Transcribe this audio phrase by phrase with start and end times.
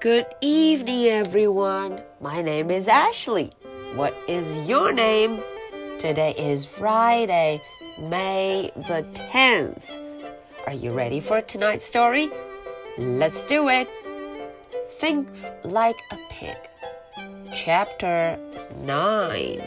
[0.00, 2.02] Good evening, everyone.
[2.20, 3.50] My name is Ashley.
[3.94, 5.40] What is your name?
[5.98, 7.60] Today is Friday,
[7.98, 9.84] May the 10th.
[10.66, 12.30] Are you ready for tonight's story?
[12.98, 13.88] Let's do it.
[14.98, 16.56] Thinks like a pig.
[17.54, 18.38] Chapter
[18.84, 19.60] 9.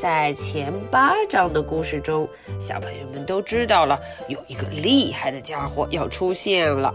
[0.00, 2.28] 在前八章的故事中，
[2.60, 6.94] 小朋友们都知道了，有一个厉害的家伙要出现了。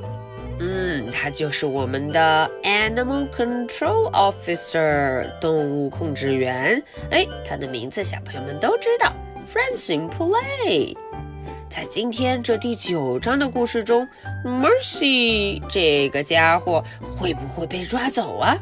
[0.61, 6.83] 嗯，他就是我们的 Animal Control Officer，动物控制员。
[7.11, 9.13] 哎，他的名字小朋友们都知道
[9.49, 10.97] ，Francine Play。
[11.71, 14.09] 在今天这第九章的故事中
[14.45, 18.57] ，Mercy 这个家伙会不会被抓走啊？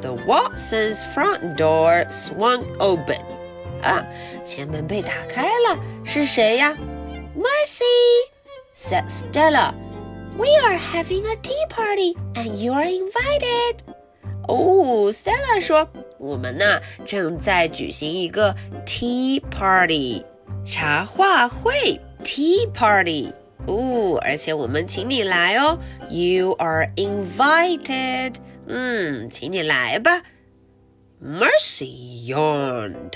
[0.00, 3.20] The Watsons' front door swung open.
[3.82, 4.04] 啊，
[4.44, 6.76] 前门被打开了，是谁呀？
[7.36, 8.28] Mercy
[8.74, 9.72] said Stella.
[10.36, 13.76] We are having a tea party and you are invited.
[14.47, 20.23] 哦，Stella 说，我们呢正在举行一个 tea party
[20.65, 23.33] 茶话会 tea party。
[23.65, 25.77] 哦，而且我们请你来哦
[26.09, 28.35] ，You are invited。
[28.65, 30.21] 嗯，请你来吧。
[31.21, 33.13] Mercy yawned.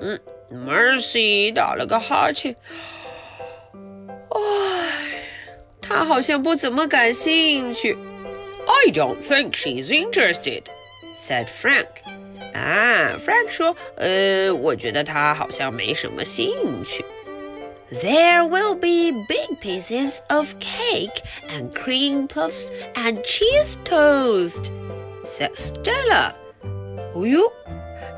[0.00, 0.20] 嗯
[0.52, 2.54] ，Mercy 打了个哈欠，
[4.28, 4.38] 唉，
[5.80, 7.96] 她好像不怎么感兴趣。
[8.67, 10.63] I don't think she's interested,"
[11.15, 11.87] said Frank.
[12.53, 17.05] 啊，Frank 说，呃，我觉得她好像没什么兴趣。
[17.91, 24.71] There will be big pieces of cake and cream puffs and cheese toast,"
[25.25, 26.33] said Stella.
[27.13, 27.51] 哦呦。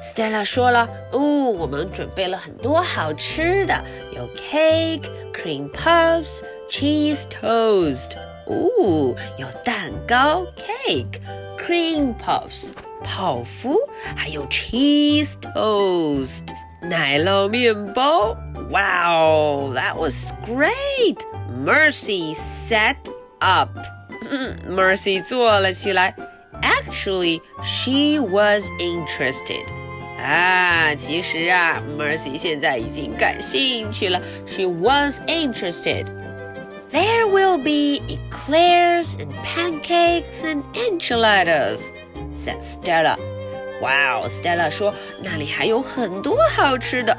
[0.03, 8.11] Stella 说了：“哦，我们准备了很多好吃的，有 cake、cream puffs、cheese toast。
[8.47, 12.71] 哦，有蛋糕 cake、cream puffs
[13.03, 13.77] 泡芙，
[14.16, 16.44] 还有 cheese toast
[16.81, 18.35] 奶酪面包。
[18.69, 21.17] Wow, that was great!
[21.66, 22.95] Mercy sat
[23.39, 23.69] up.
[24.29, 26.16] 嗯，Mercy 坐了起来。
[26.61, 29.66] Actually, she was interested.”
[30.19, 34.21] 啊，其实啊，Mercy 现在已经感兴趣了。
[34.47, 36.05] She was interested.
[36.91, 41.91] There will be eclairs and pancakes and enchiladas,
[42.33, 43.17] said Stella.
[43.81, 47.17] Wow, Stella 说那里还有很多好吃的，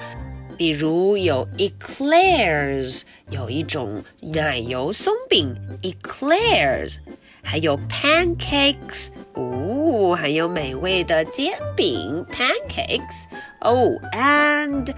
[0.56, 6.96] 比如有 eclairs，有一种奶油松饼，eclairs，
[7.42, 9.08] 还有 pancakes。
[9.34, 13.24] 哦，还有美味的煎饼 pancakes
[13.60, 14.94] 哦，and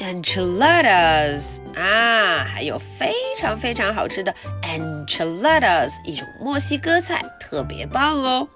[0.00, 8.48] enchiladas 啊，还有非常非常好吃的 enchiladas，一种墨西哥菜，特别棒哦。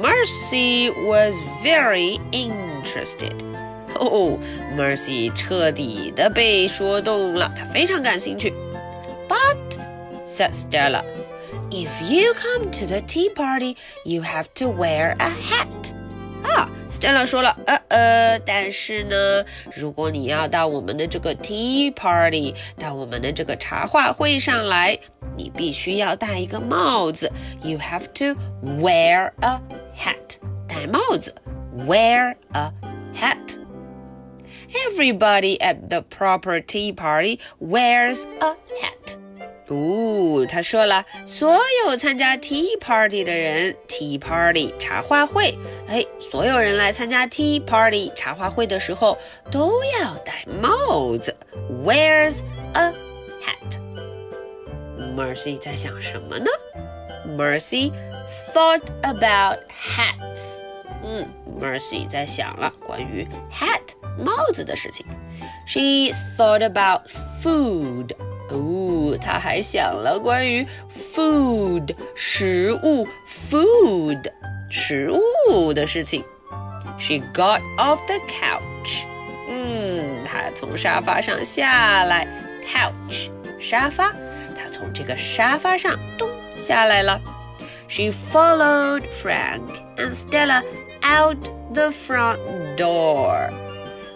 [0.00, 3.34] Mercy was very interested。
[3.94, 4.38] 哦，
[4.76, 8.52] Mercy 彻底的被说动了，她非常感兴趣。
[9.28, 9.78] But
[10.26, 15.92] said Stella。if you come to the tea party, you have to wear a hat.
[16.42, 19.44] 啊，Stella 说了，呃呃，但是呢，
[19.74, 24.98] 如果你要到我们的这个 tea party，到我们的这个茶话会上来，
[25.36, 27.30] 你必须要戴一个帽子。
[27.62, 28.40] You have to
[28.80, 29.60] wear a
[29.96, 30.38] hat，
[30.68, 31.34] 戴帽子，
[31.86, 32.70] wear a
[33.14, 39.16] hat。Everybody at the proper tea party wears a hat.
[39.67, 45.57] 哦，他说了，所有参加 tea party 的人，tea party 茶话会，
[45.87, 49.17] 哎，所有人来参加 tea party 茶话会的时候
[49.49, 51.35] 都要戴帽子
[51.83, 52.41] ，wears
[52.73, 52.91] a
[53.41, 53.79] hat。
[55.15, 56.45] Mercy 在想什么呢
[57.37, 57.91] ？Mercy
[58.53, 60.61] thought about hats。
[61.05, 61.25] 嗯
[61.59, 65.05] ，Mercy 在想了关于 hat 帽子的事情。
[65.65, 67.07] She thought about
[67.41, 68.13] food.
[68.50, 70.66] 哦，她还想了关于
[71.14, 74.30] food 食物 food
[74.70, 75.12] 食
[75.48, 76.24] 物的事情。
[76.98, 79.04] She got off the couch.
[79.48, 82.26] 嗯，她从沙发上下来，
[82.66, 84.12] couch 沙发，
[84.56, 87.20] 她从这个沙发上咚下来了。
[87.86, 89.62] She followed Frank
[89.96, 90.62] and Stella
[91.02, 91.38] out
[91.72, 92.38] the front
[92.76, 93.50] door.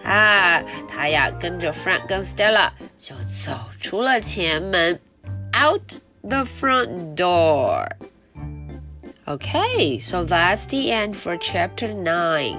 [0.07, 4.99] 啊，她呀跟着 Frank 跟 Stella 就走出了前门，
[5.53, 7.89] out the front door.
[9.25, 12.57] Okay, so that's the end for chapter 9.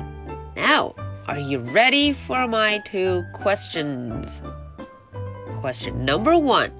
[0.55, 0.93] Now,
[1.27, 4.41] are you ready for my two questions?
[5.61, 6.71] Question number one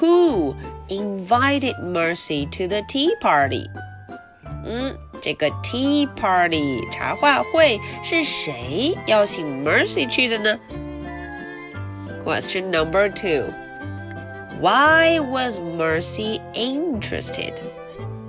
[0.00, 0.56] Who
[0.88, 3.68] invited Mercy to the tea party?
[4.64, 10.58] 嗯， 这个 tea party 茶话会是谁邀请 Mercy 去的呢？
[12.24, 13.52] Question number two.
[14.60, 17.52] Why was Mercy interested?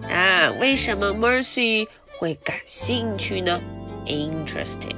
[0.09, 1.87] 啊，为什么 Mercy
[2.19, 3.61] 会感兴趣呢？
[4.05, 4.95] Interested.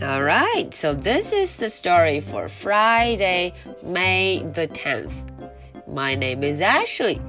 [0.00, 3.52] All right, so this is the story for Friday,
[3.84, 5.12] May the 10th.
[5.86, 7.20] My name is Ashley.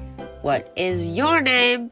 [0.41, 1.91] What is your name?